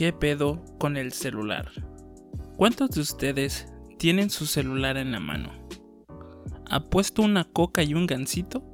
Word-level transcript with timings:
¿Qué 0.00 0.14
pedo 0.14 0.64
con 0.78 0.96
el 0.96 1.12
celular? 1.12 1.72
¿Cuántos 2.56 2.88
de 2.88 3.02
ustedes 3.02 3.70
tienen 3.98 4.30
su 4.30 4.46
celular 4.46 4.96
en 4.96 5.12
la 5.12 5.20
mano? 5.20 5.50
Apuesto 6.70 7.20
una 7.20 7.44
coca 7.44 7.82
y 7.82 7.92
un 7.92 8.06
gansito 8.06 8.64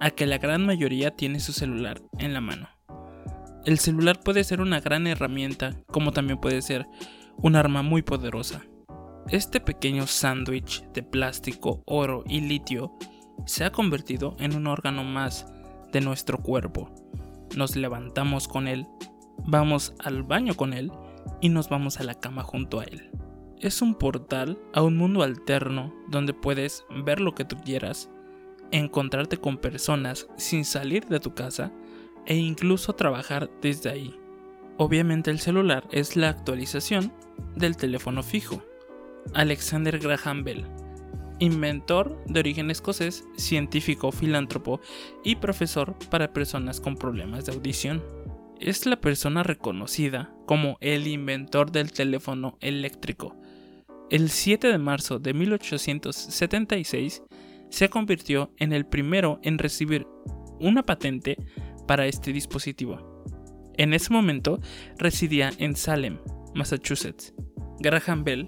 a 0.00 0.08
que 0.08 0.24
la 0.24 0.38
gran 0.38 0.64
mayoría 0.64 1.10
tiene 1.10 1.38
su 1.38 1.52
celular 1.52 2.00
en 2.18 2.32
la 2.32 2.40
mano. 2.40 2.70
El 3.66 3.78
celular 3.78 4.20
puede 4.20 4.42
ser 4.42 4.62
una 4.62 4.80
gran 4.80 5.06
herramienta, 5.06 5.76
como 5.88 6.12
también 6.12 6.40
puede 6.40 6.62
ser 6.62 6.86
un 7.36 7.56
arma 7.56 7.82
muy 7.82 8.00
poderosa. 8.00 8.62
Este 9.28 9.60
pequeño 9.60 10.06
sándwich 10.06 10.82
de 10.94 11.02
plástico, 11.02 11.82
oro 11.84 12.24
y 12.26 12.40
litio 12.40 12.96
se 13.44 13.64
ha 13.64 13.70
convertido 13.70 14.34
en 14.38 14.56
un 14.56 14.66
órgano 14.66 15.04
más 15.04 15.46
de 15.92 16.00
nuestro 16.00 16.38
cuerpo. 16.38 16.90
Nos 17.54 17.76
levantamos 17.76 18.48
con 18.48 18.66
él, 18.66 18.86
vamos 19.46 19.94
al 19.98 20.22
baño 20.22 20.54
con 20.54 20.72
él 20.72 20.92
y 21.40 21.48
nos 21.48 21.68
vamos 21.68 22.00
a 22.00 22.04
la 22.04 22.14
cama 22.14 22.42
junto 22.42 22.80
a 22.80 22.84
él. 22.84 23.10
Es 23.60 23.82
un 23.82 23.94
portal 23.94 24.58
a 24.72 24.82
un 24.82 24.96
mundo 24.96 25.22
alterno 25.22 25.94
donde 26.08 26.32
puedes 26.32 26.84
ver 27.04 27.20
lo 27.20 27.34
que 27.34 27.44
tú 27.44 27.56
quieras, 27.56 28.10
encontrarte 28.70 29.36
con 29.36 29.58
personas 29.58 30.28
sin 30.36 30.64
salir 30.64 31.06
de 31.06 31.20
tu 31.20 31.34
casa 31.34 31.72
e 32.26 32.36
incluso 32.36 32.94
trabajar 32.94 33.50
desde 33.60 33.90
ahí. 33.90 34.18
Obviamente 34.78 35.30
el 35.30 35.40
celular 35.40 35.86
es 35.90 36.16
la 36.16 36.30
actualización 36.30 37.12
del 37.54 37.76
teléfono 37.76 38.22
fijo. 38.22 38.62
Alexander 39.34 39.98
Graham 39.98 40.42
Bell, 40.42 40.64
inventor 41.38 42.22
de 42.26 42.40
origen 42.40 42.70
escocés, 42.70 43.24
científico, 43.36 44.12
filántropo 44.12 44.80
y 45.24 45.36
profesor 45.36 45.94
para 46.10 46.32
personas 46.32 46.80
con 46.80 46.96
problemas 46.96 47.44
de 47.44 47.52
audición. 47.52 48.02
Es 48.60 48.84
la 48.84 49.00
persona 49.00 49.42
reconocida 49.42 50.34
como 50.46 50.76
el 50.82 51.06
inventor 51.06 51.72
del 51.72 51.92
teléfono 51.92 52.58
eléctrico. 52.60 53.34
El 54.10 54.28
7 54.28 54.68
de 54.68 54.76
marzo 54.76 55.18
de 55.18 55.32
1876 55.32 57.22
se 57.70 57.88
convirtió 57.88 58.52
en 58.58 58.74
el 58.74 58.84
primero 58.84 59.40
en 59.42 59.56
recibir 59.56 60.06
una 60.60 60.82
patente 60.82 61.38
para 61.88 62.06
este 62.06 62.34
dispositivo. 62.34 63.24
En 63.78 63.94
ese 63.94 64.12
momento 64.12 64.60
residía 64.98 65.52
en 65.56 65.74
Salem, 65.74 66.18
Massachusetts. 66.54 67.32
Graham 67.78 68.24
Bell 68.24 68.46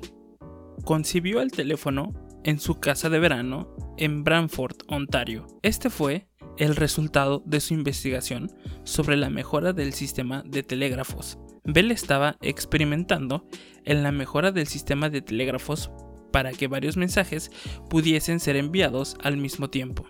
concibió 0.84 1.40
el 1.40 1.52
teléfono 1.52 2.12
en 2.44 2.58
su 2.58 2.80
casa 2.80 3.08
de 3.08 3.18
verano 3.18 3.74
en 3.96 4.24
Brantford, 4.24 4.76
Ontario. 4.88 5.46
Este 5.62 5.88
fue 5.88 6.26
el 6.62 6.76
resultado 6.76 7.42
de 7.44 7.58
su 7.60 7.74
investigación 7.74 8.52
sobre 8.84 9.16
la 9.16 9.30
mejora 9.30 9.72
del 9.72 9.92
sistema 9.92 10.44
de 10.46 10.62
telégrafos. 10.62 11.36
Bell 11.64 11.90
estaba 11.90 12.36
experimentando 12.40 13.48
en 13.84 14.04
la 14.04 14.12
mejora 14.12 14.52
del 14.52 14.68
sistema 14.68 15.10
de 15.10 15.22
telégrafos 15.22 15.90
para 16.32 16.52
que 16.52 16.68
varios 16.68 16.96
mensajes 16.96 17.50
pudiesen 17.90 18.38
ser 18.38 18.54
enviados 18.54 19.16
al 19.24 19.38
mismo 19.38 19.70
tiempo. 19.70 20.06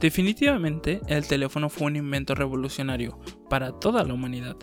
Definitivamente, 0.00 1.00
el 1.06 1.24
teléfono 1.28 1.70
fue 1.70 1.86
un 1.86 1.96
invento 1.96 2.34
revolucionario 2.34 3.20
para 3.48 3.70
toda 3.70 4.02
la 4.02 4.12
humanidad, 4.12 4.56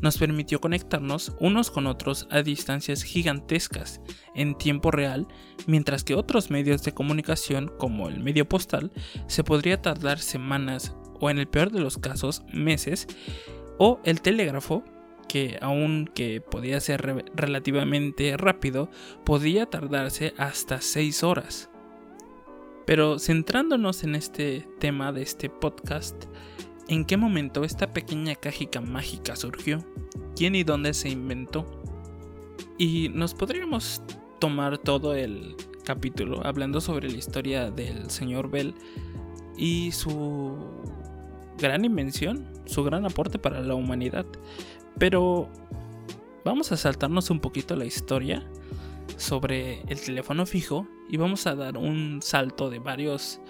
nos 0.00 0.18
permitió 0.18 0.60
conectarnos 0.60 1.34
unos 1.40 1.70
con 1.70 1.86
otros 1.86 2.26
a 2.30 2.42
distancias 2.42 3.02
gigantescas 3.02 4.00
en 4.34 4.56
tiempo 4.56 4.90
real, 4.90 5.26
mientras 5.66 6.04
que 6.04 6.14
otros 6.14 6.50
medios 6.50 6.82
de 6.82 6.92
comunicación 6.92 7.70
como 7.78 8.08
el 8.08 8.20
medio 8.20 8.48
postal 8.48 8.92
se 9.26 9.44
podría 9.44 9.82
tardar 9.82 10.18
semanas 10.18 10.94
o 11.20 11.30
en 11.30 11.38
el 11.38 11.48
peor 11.48 11.72
de 11.72 11.80
los 11.80 11.98
casos 11.98 12.42
meses, 12.52 13.06
o 13.78 14.00
el 14.04 14.20
telégrafo 14.20 14.84
que 15.28 15.58
aunque 15.60 16.40
podía 16.40 16.80
ser 16.80 17.26
relativamente 17.34 18.36
rápido, 18.36 18.90
podía 19.24 19.66
tardarse 19.66 20.34
hasta 20.38 20.80
6 20.80 21.22
horas. 21.22 21.70
Pero 22.86 23.18
centrándonos 23.18 24.02
en 24.02 24.14
este 24.14 24.66
tema 24.80 25.12
de 25.12 25.22
este 25.22 25.50
podcast, 25.50 26.24
¿En 26.88 27.04
qué 27.04 27.18
momento 27.18 27.64
esta 27.64 27.92
pequeña 27.92 28.34
cajica 28.34 28.80
mágica 28.80 29.36
surgió? 29.36 29.84
¿Quién 30.34 30.54
y 30.54 30.64
dónde 30.64 30.94
se 30.94 31.10
inventó? 31.10 31.66
Y 32.78 33.10
nos 33.10 33.34
podríamos 33.34 34.00
tomar 34.38 34.78
todo 34.78 35.14
el 35.14 35.54
capítulo 35.84 36.40
hablando 36.46 36.80
sobre 36.80 37.10
la 37.10 37.18
historia 37.18 37.70
del 37.70 38.08
señor 38.08 38.50
Bell 38.50 38.74
y 39.54 39.92
su 39.92 40.56
gran 41.58 41.84
invención, 41.84 42.48
su 42.64 42.82
gran 42.84 43.04
aporte 43.04 43.38
para 43.38 43.60
la 43.60 43.74
humanidad. 43.74 44.24
Pero 44.98 45.50
vamos 46.42 46.72
a 46.72 46.78
saltarnos 46.78 47.28
un 47.28 47.40
poquito 47.40 47.76
la 47.76 47.84
historia 47.84 48.48
sobre 49.18 49.82
el 49.88 50.00
teléfono 50.00 50.46
fijo 50.46 50.88
y 51.10 51.18
vamos 51.18 51.46
a 51.46 51.54
dar 51.54 51.76
un 51.76 52.20
salto 52.22 52.70
de 52.70 52.78
varios 52.78 53.42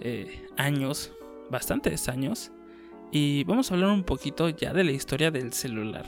eh, 0.00 0.46
años 0.56 1.12
bastantes 1.52 2.08
años 2.08 2.50
y 3.12 3.44
vamos 3.44 3.70
a 3.70 3.74
hablar 3.74 3.90
un 3.90 4.02
poquito 4.02 4.48
ya 4.48 4.72
de 4.72 4.82
la 4.82 4.90
historia 4.90 5.30
del 5.30 5.52
celular. 5.52 6.06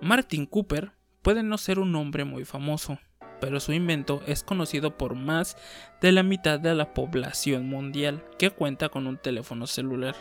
Martin 0.00 0.46
Cooper 0.46 0.92
puede 1.22 1.44
no 1.44 1.58
ser 1.58 1.78
un 1.78 1.94
hombre 1.94 2.24
muy 2.24 2.44
famoso, 2.44 2.98
pero 3.40 3.60
su 3.60 3.72
invento 3.72 4.22
es 4.26 4.42
conocido 4.42 4.96
por 4.96 5.14
más 5.14 5.56
de 6.00 6.10
la 6.10 6.22
mitad 6.22 6.58
de 6.58 6.74
la 6.74 6.94
población 6.94 7.68
mundial 7.68 8.24
que 8.38 8.50
cuenta 8.50 8.88
con 8.88 9.06
un 9.06 9.18
teléfono 9.18 9.66
celular. 9.66 10.16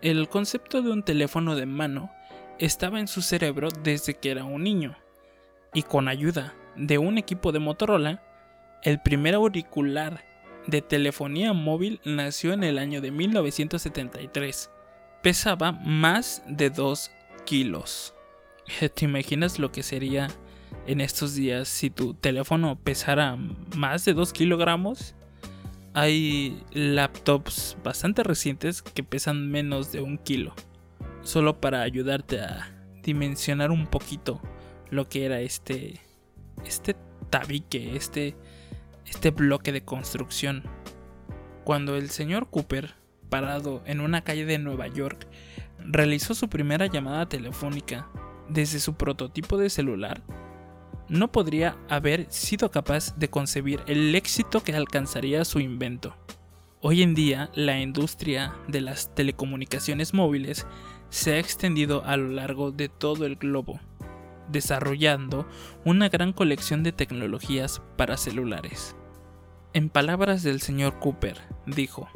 El 0.00 0.28
concepto 0.28 0.80
de 0.80 0.90
un 0.90 1.02
teléfono 1.02 1.54
de 1.54 1.66
mano 1.66 2.10
estaba 2.58 3.00
en 3.00 3.06
su 3.08 3.20
cerebro 3.20 3.68
desde 3.82 4.14
que 4.14 4.30
era 4.30 4.44
un 4.44 4.64
niño, 4.64 4.96
y 5.74 5.82
con 5.82 6.08
ayuda 6.08 6.54
de 6.74 6.96
un 6.98 7.18
equipo 7.18 7.52
de 7.52 7.58
Motorola, 7.58 8.22
el 8.82 9.00
primer 9.02 9.34
auricular 9.34 10.24
de 10.68 10.82
telefonía 10.82 11.54
móvil 11.54 11.98
nació 12.04 12.52
en 12.52 12.62
el 12.62 12.78
año 12.78 13.00
de 13.00 13.10
1973. 13.10 14.70
Pesaba 15.22 15.72
más 15.72 16.42
de 16.46 16.68
2 16.68 17.10
kilos. 17.46 18.14
¿Te 18.94 19.06
imaginas 19.06 19.58
lo 19.58 19.72
que 19.72 19.82
sería 19.82 20.28
en 20.86 21.00
estos 21.00 21.34
días 21.34 21.68
si 21.68 21.88
tu 21.88 22.12
teléfono 22.12 22.78
pesara 22.78 23.36
más 23.76 24.04
de 24.04 24.12
2 24.12 24.32
kilogramos? 24.34 25.14
Hay 25.94 26.62
laptops 26.72 27.78
bastante 27.82 28.22
recientes 28.22 28.82
que 28.82 29.02
pesan 29.02 29.50
menos 29.50 29.90
de 29.90 30.02
un 30.02 30.18
kilo. 30.18 30.54
Solo 31.22 31.60
para 31.62 31.80
ayudarte 31.80 32.40
a 32.40 32.70
dimensionar 33.02 33.70
un 33.70 33.86
poquito 33.86 34.40
lo 34.90 35.08
que 35.08 35.24
era 35.24 35.40
este, 35.40 35.98
este 36.66 36.94
tabique, 37.30 37.96
este 37.96 38.36
este 39.08 39.30
bloque 39.30 39.72
de 39.72 39.84
construcción. 39.84 40.62
Cuando 41.64 41.96
el 41.96 42.10
señor 42.10 42.48
Cooper, 42.50 42.94
parado 43.28 43.82
en 43.86 44.00
una 44.00 44.22
calle 44.22 44.44
de 44.44 44.58
Nueva 44.58 44.86
York, 44.88 45.26
realizó 45.78 46.34
su 46.34 46.48
primera 46.48 46.86
llamada 46.86 47.28
telefónica 47.28 48.08
desde 48.48 48.80
su 48.80 48.94
prototipo 48.94 49.58
de 49.58 49.70
celular, 49.70 50.22
no 51.08 51.32
podría 51.32 51.76
haber 51.88 52.26
sido 52.30 52.70
capaz 52.70 53.16
de 53.16 53.28
concebir 53.30 53.80
el 53.86 54.14
éxito 54.14 54.62
que 54.62 54.74
alcanzaría 54.74 55.44
su 55.44 55.60
invento. 55.60 56.14
Hoy 56.80 57.02
en 57.02 57.14
día, 57.14 57.50
la 57.54 57.80
industria 57.80 58.54
de 58.68 58.80
las 58.80 59.14
telecomunicaciones 59.14 60.14
móviles 60.14 60.66
se 61.10 61.32
ha 61.32 61.38
extendido 61.38 62.04
a 62.04 62.16
lo 62.16 62.28
largo 62.28 62.70
de 62.70 62.88
todo 62.88 63.24
el 63.24 63.36
globo, 63.36 63.80
desarrollando 64.48 65.48
una 65.84 66.08
gran 66.08 66.32
colección 66.32 66.82
de 66.82 66.92
tecnologías 66.92 67.82
para 67.96 68.16
celulares. 68.16 68.94
En 69.74 69.90
palabras 69.90 70.42
del 70.42 70.60
señor 70.60 70.98
Cooper, 70.98 71.38
dijo, 71.66 72.08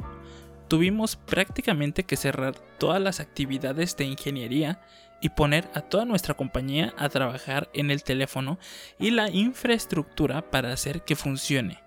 tuvimos 0.67 1.15
prácticamente 1.15 2.03
que 2.03 2.17
cerrar 2.17 2.55
todas 2.79 2.99
las 3.01 3.19
actividades 3.19 3.95
de 3.95 4.05
ingeniería 4.05 4.81
y 5.21 5.29
poner 5.29 5.69
a 5.73 5.81
toda 5.81 6.03
nuestra 6.03 6.33
compañía 6.33 6.93
a 6.97 7.09
trabajar 7.09 7.69
en 7.73 7.91
el 7.91 8.03
teléfono 8.03 8.57
y 8.99 9.11
la 9.11 9.29
infraestructura 9.29 10.49
para 10.49 10.73
hacer 10.73 11.03
que 11.03 11.15
funcione. 11.15 11.83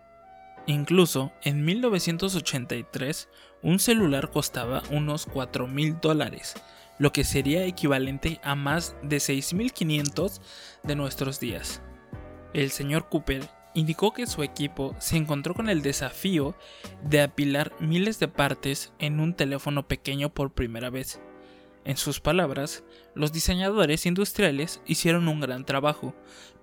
Incluso 0.66 1.32
en 1.42 1.64
1983 1.64 3.28
un 3.62 3.78
celular 3.78 4.30
costaba 4.30 4.82
unos 4.90 5.26
4 5.26 5.66
mil 5.66 5.98
dólares, 6.00 6.54
lo 6.98 7.12
que 7.12 7.24
sería 7.24 7.64
equivalente 7.64 8.40
a 8.42 8.54
más 8.54 8.96
de 9.02 9.16
6.500 9.16 10.40
de 10.84 10.96
nuestros 10.96 11.40
días. 11.40 11.82
El 12.54 12.70
señor 12.70 13.08
Cooper 13.08 13.56
indicó 13.76 14.14
que 14.14 14.26
su 14.26 14.43
equipo 14.43 14.96
se 14.99 15.19
encontró 15.19 15.52
con 15.52 15.69
el 15.69 15.82
desafío 15.82 16.56
de 17.05 17.20
apilar 17.20 17.73
miles 17.78 18.19
de 18.19 18.26
partes 18.26 18.93
en 18.99 19.20
un 19.20 19.34
teléfono 19.34 19.87
pequeño 19.87 20.32
por 20.32 20.55
primera 20.55 20.88
vez. 20.88 21.20
En 21.84 21.99
sus 21.99 22.19
palabras, 22.19 22.84
los 23.14 23.32
diseñadores 23.32 24.06
industriales 24.06 24.81
hicieron 24.87 25.28
un 25.28 25.40
gran 25.40 25.67
trabajo, 25.67 26.14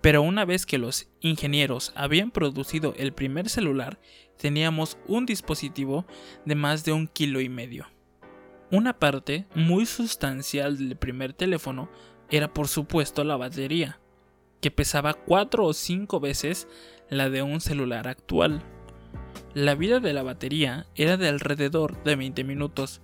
pero 0.02 0.24
una 0.24 0.44
vez 0.44 0.66
que 0.66 0.80
los 0.80 1.08
ingenieros 1.22 1.94
habían 1.96 2.32
producido 2.32 2.96
el 2.98 3.14
primer 3.14 3.48
celular, 3.48 4.00
teníamos 4.38 4.98
un 5.08 5.28
dispositivo 5.28 6.08
de 6.46 6.56
más 6.56 6.84
de 6.84 6.94
un 6.94 7.08
kilo 7.08 7.42
y 7.42 7.48
medio. 7.48 7.86
Una 8.72 8.98
parte 8.98 9.46
muy 9.54 9.86
sustancial 9.86 10.80
del 10.80 10.98
primer 10.98 11.34
teléfono 11.34 11.90
era 12.32 12.52
por 12.52 12.68
supuesto 12.68 13.24
la 13.24 13.38
batería, 13.38 14.00
que 14.64 14.72
pesaba 14.72 15.14
4 15.14 15.66
o 15.66 15.74
5 15.74 16.22
veces 16.22 16.70
la 17.10 17.30
de 17.30 17.42
un 17.42 17.60
celular 17.60 18.08
actual. 18.08 18.64
La 19.54 19.76
vida 19.76 20.00
de 20.00 20.14
la 20.14 20.24
batería 20.24 20.88
era 20.96 21.18
de 21.18 21.28
alrededor 21.28 22.02
de 22.06 22.16
20 22.16 22.46
minutos, 22.46 23.02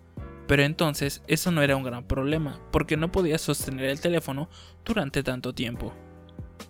pero 0.48 0.64
entonces 0.64 1.22
eso 1.28 1.52
no 1.52 1.62
era 1.62 1.76
un 1.76 1.84
gran 1.84 2.06
problema, 2.06 2.62
porque 2.72 2.96
no 2.96 3.12
podía 3.12 3.38
sostener 3.38 3.90
el 3.90 4.00
teléfono 4.00 4.50
durante 4.86 5.22
tanto 5.22 5.54
tiempo. 5.54 5.94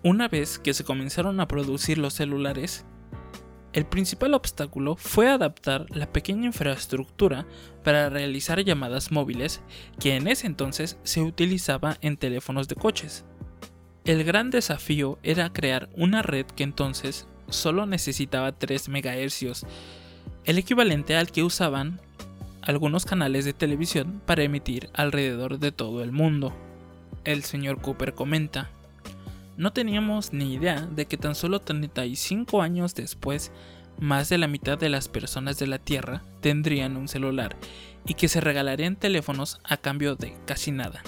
Una 0.02 0.26
vez 0.26 0.58
que 0.58 0.74
se 0.74 0.82
comenzaron 0.82 1.38
a 1.38 1.46
producir 1.46 1.96
los 1.96 2.14
celulares, 2.14 2.84
el 3.72 3.86
principal 3.86 4.34
obstáculo 4.34 4.96
fue 4.96 5.28
adaptar 5.28 5.86
la 5.90 6.12
pequeña 6.12 6.46
infraestructura 6.46 7.46
para 7.84 8.10
realizar 8.10 8.58
llamadas 8.64 9.12
móviles 9.12 9.62
que 10.00 10.16
en 10.16 10.26
ese 10.26 10.48
entonces 10.48 10.98
se 11.04 11.22
utilizaba 11.22 11.96
en 12.00 12.16
teléfonos 12.16 12.66
de 12.66 12.74
coches. 12.74 13.24
El 14.04 14.24
gran 14.24 14.50
desafío 14.50 15.18
era 15.22 15.52
crear 15.52 15.90
una 15.94 16.22
red 16.22 16.46
que 16.46 16.64
entonces 16.64 17.26
solo 17.50 17.84
necesitaba 17.84 18.52
3 18.52 18.88
MHz, 18.88 19.66
el 20.44 20.58
equivalente 20.58 21.16
al 21.16 21.30
que 21.30 21.42
usaban 21.42 22.00
algunos 22.62 23.04
canales 23.04 23.44
de 23.44 23.52
televisión 23.52 24.22
para 24.24 24.42
emitir 24.42 24.88
alrededor 24.94 25.58
de 25.58 25.72
todo 25.72 26.02
el 26.02 26.12
mundo. 26.12 26.54
El 27.24 27.42
señor 27.44 27.80
Cooper 27.82 28.14
comenta, 28.14 28.70
no 29.58 29.72
teníamos 29.72 30.32
ni 30.32 30.54
idea 30.54 30.80
de 30.80 31.04
que 31.04 31.18
tan 31.18 31.34
solo 31.34 31.60
35 31.60 32.62
años 32.62 32.94
después, 32.94 33.52
más 33.98 34.30
de 34.30 34.38
la 34.38 34.46
mitad 34.46 34.78
de 34.78 34.88
las 34.88 35.08
personas 35.08 35.58
de 35.58 35.66
la 35.66 35.78
Tierra 35.78 36.22
tendrían 36.40 36.96
un 36.96 37.08
celular 37.08 37.56
y 38.06 38.14
que 38.14 38.28
se 38.28 38.40
regalarían 38.40 38.96
teléfonos 38.96 39.60
a 39.62 39.76
cambio 39.76 40.16
de 40.16 40.34
casi 40.46 40.70
nada. 40.70 41.02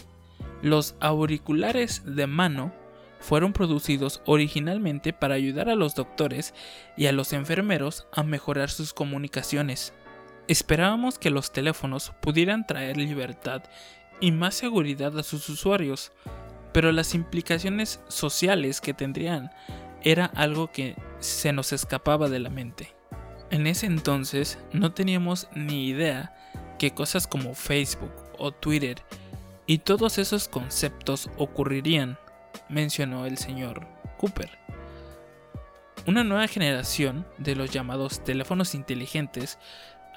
Los 0.60 0.94
auriculares 1.00 2.02
de 2.04 2.26
mano 2.26 2.72
fueron 3.22 3.52
producidos 3.52 4.20
originalmente 4.26 5.12
para 5.12 5.36
ayudar 5.36 5.70
a 5.70 5.76
los 5.76 5.94
doctores 5.94 6.52
y 6.96 7.06
a 7.06 7.12
los 7.12 7.32
enfermeros 7.32 8.06
a 8.12 8.22
mejorar 8.22 8.68
sus 8.68 8.92
comunicaciones. 8.92 9.94
Esperábamos 10.48 11.18
que 11.18 11.30
los 11.30 11.52
teléfonos 11.52 12.12
pudieran 12.20 12.66
traer 12.66 12.96
libertad 12.96 13.62
y 14.20 14.32
más 14.32 14.54
seguridad 14.54 15.16
a 15.18 15.22
sus 15.22 15.48
usuarios, 15.48 16.12
pero 16.72 16.90
las 16.90 17.14
implicaciones 17.14 18.00
sociales 18.08 18.80
que 18.80 18.92
tendrían 18.92 19.50
era 20.02 20.26
algo 20.26 20.72
que 20.72 20.96
se 21.20 21.52
nos 21.52 21.72
escapaba 21.72 22.28
de 22.28 22.40
la 22.40 22.50
mente. 22.50 22.92
En 23.50 23.66
ese 23.66 23.86
entonces 23.86 24.58
no 24.72 24.92
teníamos 24.92 25.48
ni 25.54 25.86
idea 25.86 26.34
que 26.78 26.92
cosas 26.92 27.26
como 27.28 27.54
Facebook 27.54 28.12
o 28.38 28.50
Twitter 28.50 28.96
y 29.66 29.78
todos 29.78 30.18
esos 30.18 30.48
conceptos 30.48 31.30
ocurrirían 31.36 32.18
mencionó 32.72 33.26
el 33.26 33.38
señor 33.38 33.86
Cooper. 34.18 34.58
Una 36.06 36.24
nueva 36.24 36.48
generación 36.48 37.26
de 37.38 37.54
los 37.54 37.70
llamados 37.70 38.24
teléfonos 38.24 38.74
inteligentes 38.74 39.58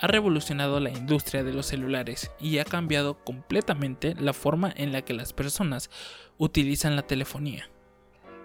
ha 0.01 0.07
revolucionado 0.07 0.79
la 0.79 0.89
industria 0.89 1.43
de 1.43 1.53
los 1.53 1.67
celulares 1.67 2.31
y 2.39 2.57
ha 2.57 2.65
cambiado 2.65 3.23
completamente 3.23 4.15
la 4.15 4.33
forma 4.33 4.73
en 4.75 4.91
la 4.91 5.03
que 5.03 5.13
las 5.13 5.31
personas 5.31 5.89
utilizan 6.37 6.95
la 6.95 7.03
telefonía. 7.03 7.69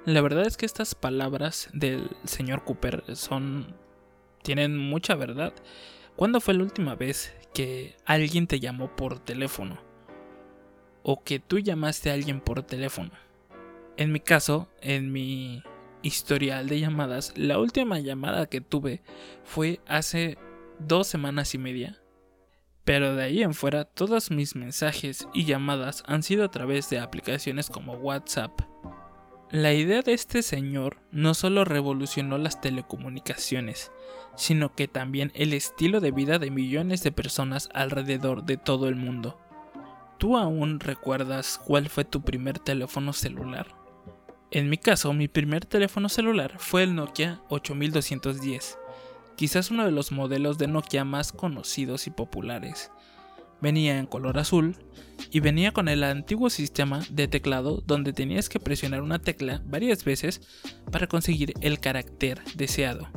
La 0.04 0.20
verdad 0.20 0.46
es 0.46 0.56
que 0.56 0.66
estas 0.66 0.94
palabras 0.94 1.68
del 1.72 2.10
señor 2.24 2.64
Cooper 2.64 3.04
son 3.16 3.74
tienen 4.42 4.76
mucha 4.76 5.14
verdad. 5.14 5.52
¿Cuándo 6.16 6.40
fue 6.40 6.54
la 6.54 6.62
última 6.62 6.94
vez 6.94 7.34
que 7.54 7.96
alguien 8.04 8.46
te 8.46 8.60
llamó 8.60 8.94
por 8.96 9.18
teléfono? 9.18 9.78
O 11.02 11.22
que 11.22 11.38
tú 11.38 11.58
llamaste 11.58 12.10
a 12.10 12.14
alguien 12.14 12.40
por 12.40 12.62
teléfono. 12.62 13.10
En 13.96 14.12
mi 14.12 14.20
caso, 14.20 14.69
en 14.81 15.12
mi 15.12 15.62
historial 16.02 16.69
de 16.69 16.81
llamadas, 16.81 17.32
la 17.37 17.58
última 17.58 17.98
llamada 17.98 18.46
que 18.46 18.60
tuve 18.60 19.02
fue 19.44 19.81
hace 19.87 20.38
dos 20.78 21.06
semanas 21.06 21.54
y 21.54 21.58
media. 21.58 22.00
Pero 22.84 23.14
de 23.14 23.25
ahí 23.25 23.42
en 23.42 23.54
fuera, 23.54 23.84
todos 23.84 24.31
mis 24.31 24.56
mensajes 24.56 25.28
y 25.34 25.44
llamadas 25.44 26.02
han 26.06 26.22
sido 26.22 26.44
a 26.44 26.50
través 26.50 26.88
de 26.90 26.98
aplicaciones 26.98 27.69
como 27.69 27.94
WhatsApp. 27.94 28.62
La 29.50 29.72
idea 29.72 30.02
de 30.02 30.12
este 30.12 30.43
señor 30.43 31.02
no 31.10 31.34
solo 31.34 31.64
revolucionó 31.64 32.38
las 32.38 32.60
telecomunicaciones, 32.60 33.90
sino 34.36 34.75
que 34.75 34.86
también 34.86 35.32
el 35.34 35.52
estilo 35.52 36.00
de 36.00 36.12
vida 36.12 36.38
de 36.38 36.50
millones 36.50 37.02
de 37.02 37.10
personas 37.10 37.69
alrededor 37.75 38.44
de 38.44 38.56
todo 38.56 38.88
el 38.88 38.94
mundo. 38.94 39.38
¿Tú 40.19 40.36
aún 40.36 40.78
recuerdas 40.78 41.60
cuál 41.64 41.88
fue 41.88 42.04
tu 42.04 42.22
primer 42.22 42.58
teléfono 42.60 43.12
celular? 43.12 43.80
En 44.52 44.69
mi 44.69 44.79
caso, 44.79 45.12
mi 45.12 45.29
primer 45.29 45.64
teléfono 45.64 46.08
celular 46.08 46.55
fue 46.58 46.82
el 46.82 46.97
Nokia 46.97 47.41
8210, 47.50 48.79
quizás 49.37 49.70
uno 49.70 49.85
de 49.85 49.93
los 49.93 50.11
modelos 50.11 50.58
de 50.58 50.67
Nokia 50.67 51.05
más 51.05 51.31
conocidos 51.31 52.08
y 52.08 52.11
populares. 52.11 52.91
Venía 53.61 53.97
en 53.97 54.06
color 54.06 54.38
azul 54.38 54.76
y 55.31 55.38
venía 55.38 55.70
con 55.70 55.87
el 55.87 56.02
antiguo 56.02 56.50
sistema 56.50 57.00
de 57.11 57.29
teclado 57.29 57.81
donde 57.87 58.12
tenías 58.12 58.49
que 58.49 58.58
presionar 58.58 59.02
una 59.02 59.20
tecla 59.20 59.62
varias 59.67 60.02
veces 60.05 60.41
para 60.91 61.06
conseguir 61.06 61.55
el 61.61 61.79
carácter 61.79 62.43
deseado. 62.56 63.08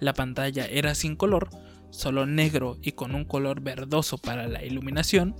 La 0.00 0.14
pantalla 0.14 0.66
era 0.66 0.96
sin 0.96 1.14
color, 1.14 1.48
solo 1.90 2.26
negro 2.26 2.76
y 2.82 2.92
con 2.92 3.14
un 3.14 3.24
color 3.24 3.60
verdoso 3.60 4.18
para 4.18 4.48
la 4.48 4.64
iluminación, 4.64 5.36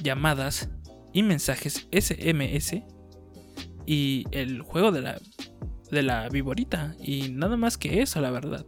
llamadas 0.00 0.68
y 1.12 1.24
mensajes 1.24 1.88
SMS 1.90 2.84
y 3.90 4.24
el 4.30 4.62
juego 4.62 4.92
de 4.92 5.00
la, 5.00 5.20
de 5.90 6.02
la 6.04 6.28
y 7.00 7.28
nada 7.30 7.56
más 7.56 7.76
que 7.76 8.02
eso, 8.02 8.20
la 8.20 8.30
verdad. 8.30 8.64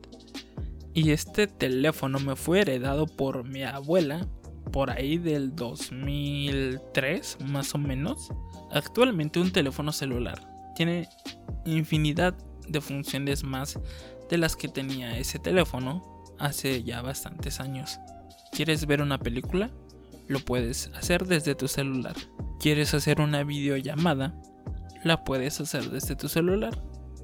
Y 0.95 1.13
este 1.13 1.47
teléfono 1.47 2.19
me 2.19 2.35
fue 2.35 2.63
heredado 2.63 3.07
por 3.07 3.49
mi 3.49 3.63
abuela 3.63 4.27
por 4.73 4.91
ahí 4.91 5.19
del 5.19 5.55
2003 5.55 7.39
más 7.47 7.73
o 7.73 7.79
menos. 7.79 8.31
Actualmente 8.73 9.39
un 9.39 9.53
teléfono 9.53 9.93
celular 9.93 10.41
tiene 10.75 11.09
infinidad 11.67 12.35
de 12.67 12.81
funciones 12.81 13.45
más 13.45 13.79
de 14.29 14.39
las 14.39 14.57
que 14.57 14.67
tenía 14.67 15.17
ese 15.19 15.39
teléfono 15.39 16.25
hace 16.41 16.83
ya 16.83 17.01
bastantes 17.01 17.61
años. 17.61 18.01
¿Quieres 18.51 18.87
ver 18.87 19.01
una 19.01 19.19
película? 19.19 19.71
Lo 20.27 20.41
puedes 20.41 20.91
hacer 20.97 21.27
desde 21.29 21.55
tu 21.55 21.69
celular. 21.69 22.17
¿Quieres 22.59 22.93
hacer 22.93 23.21
una 23.21 23.45
videollamada? 23.45 24.35
La 25.03 25.25
puedes 25.25 25.61
hacer 25.61 25.91
desde 25.91 26.17
tu 26.17 26.29
celular. 26.29 26.83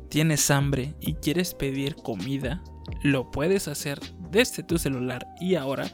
Tienes 0.09 0.51
hambre 0.51 0.95
y 1.01 1.15
quieres 1.15 1.55
pedir 1.55 1.97
comida, 1.97 2.63
lo 3.03 3.31
puedes 3.31 3.69
hacer 3.69 4.01
desde 4.31 4.63
tu 4.63 4.79
celular 4.79 5.27
y 5.41 5.55
ahora 5.55 5.91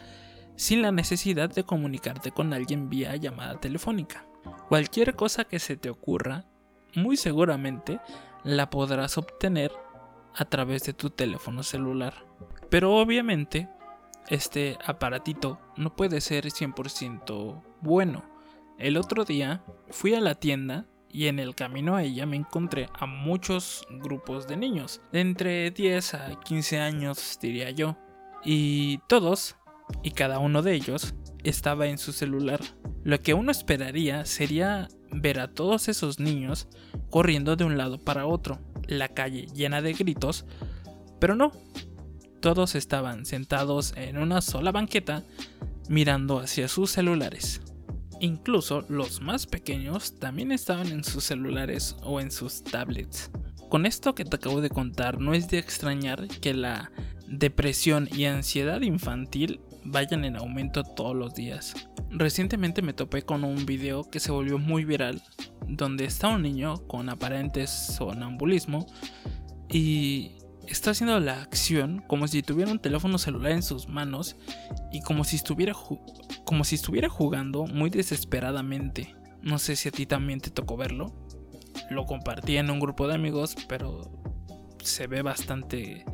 sin 0.56 0.82
la 0.82 0.92
necesidad 0.92 1.50
de 1.50 1.64
comunicarte 1.64 2.30
con 2.30 2.52
alguien 2.52 2.88
vía 2.88 3.16
llamada 3.16 3.58
telefónica. 3.58 4.26
Cualquier 4.68 5.14
cosa 5.14 5.44
que 5.44 5.58
se 5.58 5.76
te 5.76 5.90
ocurra, 5.90 6.44
muy 6.94 7.16
seguramente 7.16 8.00
la 8.44 8.70
podrás 8.70 9.18
obtener 9.18 9.72
a 10.34 10.44
través 10.44 10.84
de 10.84 10.92
tu 10.92 11.10
teléfono 11.10 11.62
celular. 11.62 12.26
Pero 12.70 12.94
obviamente, 12.96 13.68
este 14.28 14.78
aparatito 14.84 15.58
no 15.76 15.94
puede 15.96 16.20
ser 16.20 16.46
100% 16.46 17.62
bueno. 17.80 18.24
El 18.78 18.96
otro 18.96 19.24
día 19.24 19.64
fui 19.90 20.14
a 20.14 20.20
la 20.20 20.34
tienda 20.34 20.86
y 21.14 21.28
en 21.28 21.38
el 21.38 21.54
camino 21.54 21.94
a 21.94 22.02
ella 22.02 22.26
me 22.26 22.37
encontré 22.37 22.88
a 22.92 23.06
muchos 23.06 23.87
grupos 23.88 24.49
de 24.49 24.56
niños, 24.56 25.00
de 25.12 25.21
entre 25.21 25.71
10 25.71 26.14
a 26.14 26.40
15 26.40 26.80
años 26.80 27.38
diría 27.40 27.71
yo, 27.71 27.97
y 28.44 28.99
todos, 29.06 29.54
y 30.02 30.11
cada 30.11 30.40
uno 30.40 30.61
de 30.61 30.75
ellos, 30.75 31.14
estaba 31.44 31.87
en 31.87 31.99
su 31.99 32.12
celular. 32.12 32.61
Lo 33.04 33.21
que 33.21 33.33
uno 33.33 33.52
esperaría 33.52 34.25
sería 34.25 34.88
ver 35.12 35.38
a 35.38 35.54
todos 35.54 35.88
esos 35.88 36.18
niños 36.18 36.66
corriendo 37.11 37.54
de 37.54 37.64
un 37.64 37.78
lado 37.78 38.02
para 38.02 38.26
otro, 38.26 38.59
la 38.88 39.09
calle 39.09 39.47
llena 39.54 39.83
de 39.83 39.92
gritos, 39.92 40.47
pero 41.21 41.37
no. 41.37 41.52
Todos 42.40 42.75
estaban 42.75 43.25
sentados 43.25 43.94
en 43.97 44.18
una 44.18 44.40
sola 44.40 44.73
banqueta 44.73 45.23
mirando 45.88 46.40
hacia 46.40 46.66
sus 46.66 46.90
celulares. 46.90 47.62
Incluso 48.25 48.87
los 48.88 49.21
más 49.21 49.47
pequeños 49.47 50.19
también 50.19 50.50
estaban 50.50 50.87
en 50.87 51.04
sus 51.04 51.25
celulares 51.25 51.95
o 52.02 52.23
en 52.23 52.31
sus 52.31 52.64
tablets. 52.64 53.31
Con 53.69 53.85
esto 53.85 54.14
que 54.14 54.25
te 54.25 54.37
acabo 54.37 54.62
de 54.62 54.71
contar, 54.71 55.21
no 55.21 55.35
es 55.35 55.50
de 55.50 55.59
extrañar 55.59 56.26
que 56.40 56.54
la 56.54 56.90
depresión 57.28 58.09
y 58.16 58.25
ansiedad 58.25 58.81
infantil 58.81 59.61
vayan 59.85 60.25
en 60.25 60.37
aumento 60.37 60.85
todos 60.85 61.14
los 61.14 61.35
días. 61.35 61.75
Recientemente 62.09 62.81
me 62.81 62.95
topé 62.95 63.21
con 63.25 63.45
un 63.45 63.66
video 63.66 64.09
que 64.09 64.21
se 64.21 64.33
volvió 64.33 64.57
muy 64.57 64.87
viral, 64.87 65.23
donde 65.69 66.07
está 66.07 66.28
un 66.28 66.40
niño 66.40 66.76
con 66.87 67.11
aparentes 67.11 67.69
sonambulismo 67.69 68.87
y 69.69 70.31
está 70.68 70.90
haciendo 70.90 71.18
la 71.21 71.42
acción 71.42 72.02
como 72.06 72.28
si 72.28 72.42
tuviera 72.42 72.71
un 72.71 72.78
teléfono 72.78 73.18
celular 73.18 73.52
en 73.52 73.62
sus 73.62 73.88
manos 73.88 74.37
y 74.92 75.00
como 75.02 75.25
si 75.25 75.37
estuviera 75.37 75.75
como 76.44 76.64
si 76.64 76.75
estuviera 76.75 77.09
jugando 77.09 77.66
muy 77.66 77.90
desesperadamente. 77.90 79.14
No 79.42 79.59
sé 79.59 79.76
si 79.76 79.88
a 79.88 79.92
ti 79.92 80.06
también 80.06 80.40
te 80.40 80.50
tocó 80.50 80.76
verlo. 80.76 81.14
Lo 81.90 82.04
compartí 82.04 82.56
en 82.56 82.71
un 82.71 82.80
grupo 82.80 83.06
de 83.06 83.14
amigos, 83.14 83.56
pero 83.68 84.11
se 84.83 85.06
ve 85.06 85.23
bastante, 85.23 86.04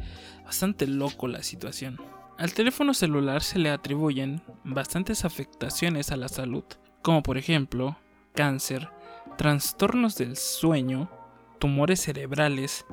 bastante 0.44 0.86
loco 0.86 1.28
la 1.28 1.42
situación. 1.42 1.98
Al 2.38 2.54
teléfono 2.54 2.94
celular 2.94 3.42
se 3.42 3.58
le 3.58 3.70
atribuyen 3.70 4.42
bastantes 4.64 5.24
afectaciones 5.24 6.10
a 6.10 6.16
la 6.16 6.28
salud, 6.28 6.64
como 7.02 7.22
por 7.22 7.36
ejemplo 7.36 7.98
cáncer, 8.34 8.88
trastornos 9.36 10.16
del 10.16 10.36
sueño, 10.36 11.10
tumores 11.58 12.00
cerebrales, 12.00 12.86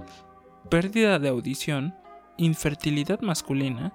pérdida 0.70 1.20
de 1.20 1.30
audición, 1.30 1.96
infertilidad 2.38 3.22
masculina, 3.22 3.94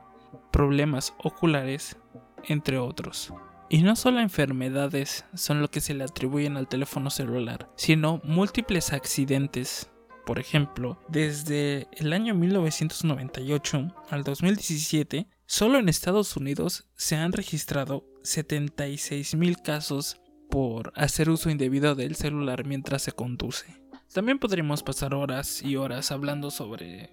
problemas 0.50 1.14
oculares, 1.18 1.96
entre 2.44 2.78
otros. 2.78 3.32
Y 3.68 3.82
no 3.82 3.96
solo 3.96 4.20
enfermedades 4.20 5.24
son 5.34 5.62
lo 5.62 5.70
que 5.70 5.80
se 5.80 5.94
le 5.94 6.04
atribuyen 6.04 6.56
al 6.56 6.68
teléfono 6.68 7.08
celular, 7.10 7.70
sino 7.74 8.20
múltiples 8.24 8.92
accidentes. 8.92 9.90
Por 10.26 10.38
ejemplo, 10.38 11.00
desde 11.08 11.88
el 11.92 12.12
año 12.12 12.34
1998 12.34 13.88
al 14.10 14.24
2017, 14.24 15.26
solo 15.46 15.78
en 15.78 15.88
Estados 15.88 16.36
Unidos 16.36 16.84
se 16.94 17.16
han 17.16 17.32
registrado 17.32 18.04
76.000 18.22 19.62
casos 19.62 20.20
por 20.48 20.92
hacer 20.94 21.30
uso 21.30 21.50
indebido 21.50 21.94
del 21.94 22.14
celular 22.14 22.66
mientras 22.66 23.02
se 23.02 23.12
conduce. 23.12 23.81
También 24.12 24.38
podríamos 24.38 24.82
pasar 24.82 25.14
horas 25.14 25.62
y 25.62 25.76
horas 25.76 26.12
hablando 26.12 26.50
sobre 26.50 27.10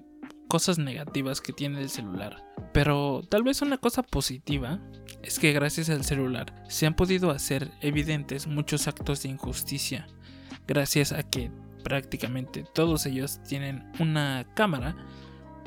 cosas 0.49 0.79
negativas 0.79 1.39
que 1.39 1.53
tiene 1.53 1.81
el 1.81 1.89
celular. 1.89 2.43
Pero 2.73 3.21
tal 3.29 3.43
vez 3.43 3.61
una 3.61 3.77
cosa 3.77 4.03
positiva 4.03 4.81
es 5.23 5.39
que 5.39 5.53
gracias 5.53 5.89
al 5.89 6.03
celular 6.03 6.53
se 6.67 6.85
han 6.85 6.95
podido 6.95 7.31
hacer 7.31 7.71
evidentes 7.79 8.47
muchos 8.47 8.87
actos 8.87 9.23
de 9.23 9.29
injusticia, 9.29 10.07
gracias 10.67 11.13
a 11.13 11.23
que 11.23 11.51
prácticamente 11.83 12.65
todos 12.73 13.05
ellos 13.05 13.41
tienen 13.47 13.89
una 13.99 14.45
cámara 14.53 14.97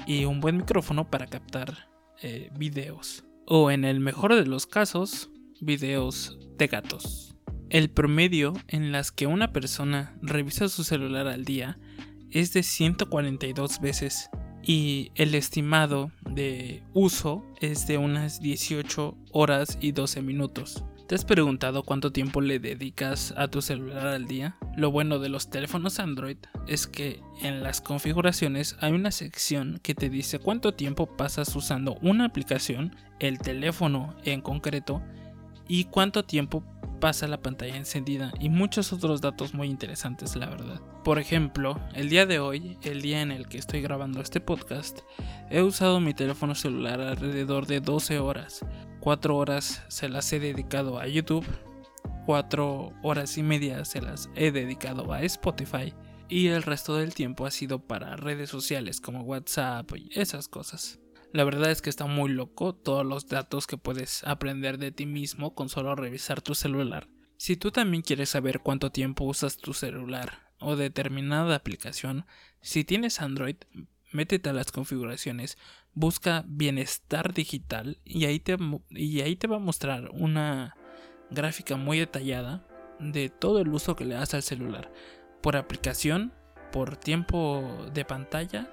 y 0.06 0.26
un 0.26 0.40
buen 0.40 0.58
micrófono 0.58 1.10
para 1.10 1.26
captar 1.26 1.88
eh, 2.20 2.50
videos. 2.58 3.24
O 3.46 3.70
en 3.70 3.84
el 3.84 4.00
mejor 4.00 4.34
de 4.34 4.44
los 4.44 4.66
casos, 4.66 5.30
videos 5.60 6.38
de 6.58 6.66
gatos. 6.66 7.31
El 7.72 7.88
promedio 7.88 8.52
en 8.68 8.92
las 8.92 9.12
que 9.12 9.26
una 9.26 9.50
persona 9.50 10.14
revisa 10.20 10.68
su 10.68 10.84
celular 10.84 11.26
al 11.26 11.46
día 11.46 11.78
es 12.30 12.52
de 12.52 12.62
142 12.62 13.80
veces 13.80 14.28
y 14.62 15.10
el 15.14 15.34
estimado 15.34 16.12
de 16.28 16.82
uso 16.92 17.46
es 17.62 17.86
de 17.86 17.96
unas 17.96 18.42
18 18.42 19.16
horas 19.30 19.78
y 19.80 19.92
12 19.92 20.20
minutos. 20.20 20.84
¿Te 21.08 21.14
has 21.14 21.24
preguntado 21.24 21.82
cuánto 21.82 22.12
tiempo 22.12 22.42
le 22.42 22.58
dedicas 22.58 23.32
a 23.38 23.48
tu 23.48 23.62
celular 23.62 24.06
al 24.06 24.26
día? 24.26 24.58
Lo 24.76 24.90
bueno 24.90 25.18
de 25.18 25.30
los 25.30 25.48
teléfonos 25.48 25.98
Android 25.98 26.36
es 26.66 26.86
que 26.86 27.20
en 27.40 27.62
las 27.62 27.80
configuraciones 27.80 28.76
hay 28.80 28.92
una 28.92 29.12
sección 29.12 29.80
que 29.82 29.94
te 29.94 30.10
dice 30.10 30.38
cuánto 30.38 30.74
tiempo 30.74 31.16
pasas 31.16 31.56
usando 31.56 31.96
una 32.02 32.26
aplicación, 32.26 32.94
el 33.18 33.38
teléfono 33.38 34.14
en 34.24 34.42
concreto, 34.42 35.00
y 35.68 35.84
cuánto 35.84 36.24
tiempo 36.24 36.62
pasa 37.02 37.26
la 37.26 37.42
pantalla 37.42 37.76
encendida 37.76 38.32
y 38.38 38.48
muchos 38.48 38.92
otros 38.92 39.20
datos 39.20 39.54
muy 39.54 39.68
interesantes, 39.68 40.36
la 40.36 40.48
verdad. 40.48 40.80
Por 41.02 41.18
ejemplo, 41.18 41.80
el 41.94 42.08
día 42.08 42.26
de 42.26 42.38
hoy, 42.38 42.78
el 42.82 43.02
día 43.02 43.22
en 43.22 43.32
el 43.32 43.48
que 43.48 43.58
estoy 43.58 43.82
grabando 43.82 44.20
este 44.20 44.40
podcast, 44.40 45.00
he 45.50 45.62
usado 45.62 45.98
mi 45.98 46.14
teléfono 46.14 46.54
celular 46.54 47.00
alrededor 47.00 47.66
de 47.66 47.80
12 47.80 48.20
horas. 48.20 48.64
4 49.00 49.36
horas 49.36 49.82
se 49.88 50.08
las 50.08 50.32
he 50.32 50.38
dedicado 50.38 51.00
a 51.00 51.08
YouTube, 51.08 51.44
4 52.26 52.92
horas 53.02 53.36
y 53.36 53.42
media 53.42 53.84
se 53.84 54.00
las 54.00 54.30
he 54.36 54.52
dedicado 54.52 55.12
a 55.12 55.22
Spotify 55.22 55.92
y 56.28 56.46
el 56.46 56.62
resto 56.62 56.94
del 56.94 57.14
tiempo 57.14 57.46
ha 57.46 57.50
sido 57.50 57.80
para 57.80 58.14
redes 58.14 58.48
sociales 58.48 59.00
como 59.00 59.22
WhatsApp 59.22 59.90
y 59.96 60.08
esas 60.12 60.46
cosas. 60.46 61.01
La 61.32 61.44
verdad 61.44 61.70
es 61.70 61.80
que 61.80 61.88
está 61.88 62.04
muy 62.04 62.30
loco 62.30 62.74
todos 62.74 63.06
los 63.06 63.26
datos 63.26 63.66
que 63.66 63.78
puedes 63.78 64.22
aprender 64.24 64.76
de 64.76 64.92
ti 64.92 65.06
mismo 65.06 65.54
con 65.54 65.70
solo 65.70 65.94
revisar 65.94 66.42
tu 66.42 66.54
celular. 66.54 67.08
Si 67.38 67.56
tú 67.56 67.70
también 67.70 68.02
quieres 68.02 68.28
saber 68.28 68.60
cuánto 68.60 68.92
tiempo 68.92 69.24
usas 69.24 69.56
tu 69.56 69.72
celular 69.72 70.50
o 70.58 70.76
determinada 70.76 71.56
aplicación, 71.56 72.26
si 72.60 72.84
tienes 72.84 73.22
Android, 73.22 73.56
métete 74.12 74.50
a 74.50 74.52
las 74.52 74.70
configuraciones, 74.72 75.56
busca 75.94 76.44
bienestar 76.46 77.32
digital 77.32 77.98
y 78.04 78.26
ahí 78.26 78.38
te, 78.38 78.58
y 78.90 79.22
ahí 79.22 79.34
te 79.34 79.46
va 79.46 79.56
a 79.56 79.60
mostrar 79.60 80.10
una 80.12 80.76
gráfica 81.30 81.76
muy 81.76 81.98
detallada 81.98 82.66
de 83.00 83.30
todo 83.30 83.60
el 83.60 83.68
uso 83.68 83.96
que 83.96 84.04
le 84.04 84.16
das 84.16 84.34
al 84.34 84.42
celular, 84.42 84.92
por 85.40 85.56
aplicación, 85.56 86.34
por 86.70 86.98
tiempo 86.98 87.86
de 87.92 88.04
pantalla 88.04 88.70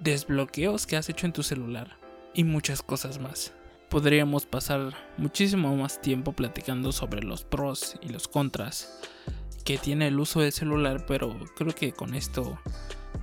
desbloqueos 0.00 0.86
que 0.86 0.96
has 0.96 1.08
hecho 1.08 1.26
en 1.26 1.32
tu 1.32 1.42
celular 1.42 1.98
y 2.34 2.44
muchas 2.44 2.82
cosas 2.82 3.18
más. 3.18 3.52
Podríamos 3.88 4.46
pasar 4.46 4.92
muchísimo 5.16 5.76
más 5.76 6.00
tiempo 6.00 6.32
platicando 6.32 6.92
sobre 6.92 7.22
los 7.22 7.44
pros 7.44 7.96
y 8.02 8.08
los 8.08 8.28
contras 8.28 9.00
que 9.64 9.78
tiene 9.78 10.08
el 10.08 10.18
uso 10.18 10.40
del 10.40 10.52
celular, 10.52 11.06
pero 11.06 11.38
creo 11.56 11.74
que 11.74 11.92
con 11.92 12.14
esto 12.14 12.58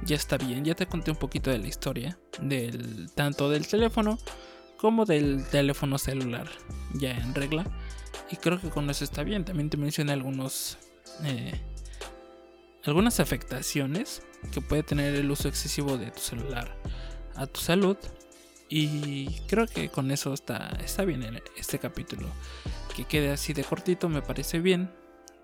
ya 0.04 0.16
está 0.16 0.38
bien. 0.38 0.66
Ya 0.66 0.76
te 0.76 0.88
conté 0.88 1.12
un 1.12 1.18
poquito 1.18 1.52
de 1.52 1.60
la 1.60 1.68
historia 1.68 2.18
del 2.42 3.12
tanto 3.12 3.50
del 3.50 3.68
teléfono 3.68 4.18
como 4.78 5.06
del 5.06 5.46
teléfono 5.50 6.00
celular 6.00 6.48
ya 6.96 7.12
en 7.12 7.36
regla 7.36 7.66
y 8.32 8.38
creo 8.38 8.60
que 8.60 8.70
con 8.70 8.90
eso 8.90 9.04
está 9.04 9.24
bien. 9.24 9.46
También 9.46 9.70
te 9.70 9.78
mencioné 9.78 10.14
algunos 10.14 10.78
eh, 11.24 11.60
algunas 12.86 13.20
afectaciones 13.20 14.24
que 14.52 14.62
puede 14.62 14.84
tener 14.84 15.16
el 15.16 15.30
uso 15.30 15.48
excesivo 15.48 15.98
de 15.98 16.12
tu 16.12 16.20
celular 16.20 16.76
a 17.36 17.48
tu 17.48 17.60
salud. 17.60 17.98
Y 18.70 19.28
creo 19.48 19.68
que 19.68 19.90
con 19.90 20.12
eso 20.12 20.34
está, 20.34 20.70
está 20.84 21.04
bien 21.04 21.24
en 21.24 21.42
este 21.58 21.78
capítulo. 21.78 22.28
Que 22.96 23.04
quede 23.06 23.32
así 23.32 23.54
de 23.54 23.64
cortito 23.64 24.10
me 24.10 24.22
parece 24.22 24.60
bien. 24.60 24.90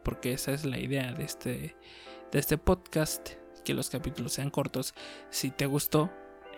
Porque 0.03 0.31
esa 0.31 0.53
es 0.53 0.63
la 0.63 0.79
idea 0.79 1.11
de 1.11 1.25
este, 1.25 1.75
de 2.31 2.39
este 2.39 2.57
podcast. 2.57 3.31
Que 3.65 3.73
los 3.73 3.89
capítulos 3.89 4.33
sean 4.33 4.49
cortos. 4.49 4.93
Si 5.29 5.51
te 5.51 5.65
gustó 5.65 6.09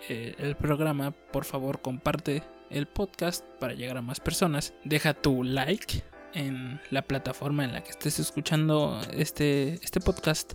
eh, 0.08 0.36
el 0.38 0.56
programa, 0.56 1.12
por 1.12 1.44
favor 1.44 1.82
comparte 1.82 2.44
el 2.70 2.88
podcast 2.88 3.44
para 3.60 3.74
llegar 3.74 3.98
a 3.98 4.04
más 4.04 4.20
personas. 4.20 4.74
Deja 4.84 5.16
tu 5.16 5.44
like 5.44 6.04
en 6.34 6.80
la 6.92 7.02
plataforma 7.02 7.64
en 7.64 7.74
la 7.74 7.84
que 7.84 7.92
estés 7.92 8.20
escuchando 8.20 9.00
este, 9.14 9.76
este 9.84 10.00
podcast. 10.00 10.54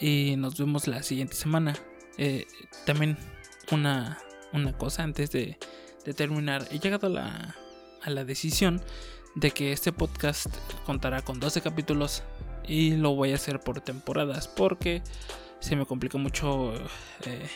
Y 0.00 0.34
nos 0.36 0.58
vemos 0.58 0.86
la 0.86 1.02
siguiente 1.02 1.34
semana. 1.34 1.74
Eh, 2.18 2.46
también 2.86 3.16
una, 3.72 4.18
una 4.52 4.76
cosa 4.76 5.02
antes 5.02 5.30
de, 5.30 5.58
terminar. 6.16 6.66
He 6.70 6.78
llegado 6.78 7.06
a 7.06 7.10
la, 7.10 7.56
a 8.02 8.10
la 8.10 8.24
decisión 8.24 8.82
de 9.34 9.50
que 9.50 9.72
este 9.72 9.92
podcast 9.92 10.54
contará 10.84 11.22
con 11.22 11.40
12 11.40 11.60
capítulos 11.62 12.22
y 12.66 12.96
lo 12.96 13.14
voy 13.14 13.32
a 13.32 13.36
hacer 13.36 13.60
por 13.60 13.80
temporadas 13.80 14.48
porque 14.48 15.02
se 15.60 15.76
me 15.76 15.86
complicó 15.86 16.18
mucho 16.18 16.74
eh, 17.24 17.48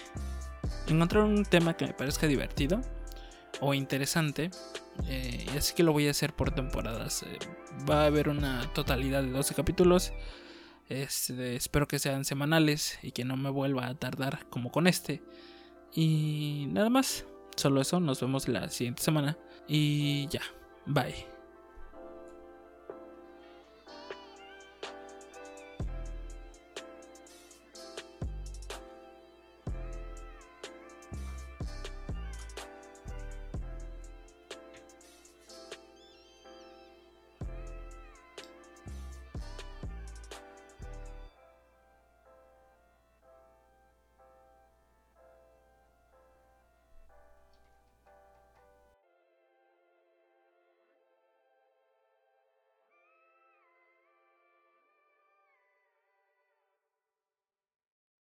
encontrar 0.87 1.25
un 1.25 1.45
tema 1.45 1.77
que 1.77 1.87
me 1.87 1.93
parezca 1.93 2.27
divertido 2.27 2.81
o 3.61 3.75
interesante. 3.75 4.51
Eh, 5.09 5.47
y 5.53 5.57
así 5.57 5.75
que 5.75 5.83
lo 5.83 5.93
voy 5.93 6.09
a 6.09 6.11
hacer 6.11 6.35
por 6.35 6.51
temporadas. 6.51 7.23
Eh, 7.23 7.39
va 7.89 8.03
a 8.03 8.07
haber 8.07 8.29
una 8.29 8.73
totalidad 8.73 9.23
de 9.23 9.31
12 9.31 9.55
capítulos. 9.55 10.13
Este, 10.89 11.57
espero 11.57 11.87
que 11.87 11.99
sean 11.99 12.25
semanales 12.25 12.99
y 13.03 13.13
que 13.13 13.25
no 13.25 13.37
me 13.37 13.51
vuelva 13.51 13.87
a 13.87 13.95
tardar 13.95 14.47
como 14.49 14.71
con 14.71 14.87
este. 14.87 15.23
Y 15.95 16.67
nada 16.71 16.91
más. 16.91 17.25
Solo 17.57 17.81
eso. 17.81 18.01
Nos 18.01 18.21
vemos 18.21 18.49
la 18.49 18.69
siguiente 18.69 19.03
semana. 19.03 19.37
Y 19.67 20.29
ya. 20.29 20.43
Bye. 20.87 21.38